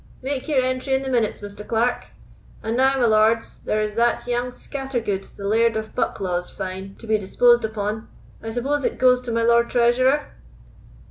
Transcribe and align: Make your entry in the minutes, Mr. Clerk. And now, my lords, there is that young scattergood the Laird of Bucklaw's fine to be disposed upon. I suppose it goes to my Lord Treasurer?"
Make 0.23 0.47
your 0.47 0.63
entry 0.63 0.95
in 0.95 1.03
the 1.03 1.11
minutes, 1.11 1.41
Mr. 1.41 1.63
Clerk. 1.67 2.07
And 2.63 2.75
now, 2.75 2.97
my 2.99 3.05
lords, 3.05 3.61
there 3.61 3.83
is 3.83 3.93
that 3.93 4.25
young 4.25 4.49
scattergood 4.49 5.27
the 5.37 5.45
Laird 5.45 5.75
of 5.77 5.93
Bucklaw's 5.93 6.49
fine 6.49 6.95
to 6.95 7.05
be 7.05 7.19
disposed 7.19 7.63
upon. 7.63 8.09
I 8.41 8.49
suppose 8.49 8.83
it 8.83 8.97
goes 8.97 9.21
to 9.21 9.31
my 9.31 9.43
Lord 9.43 9.69
Treasurer?" 9.69 10.31